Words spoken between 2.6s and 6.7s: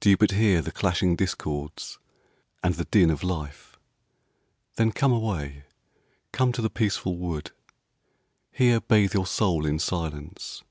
and the din of life? Then come away, come to the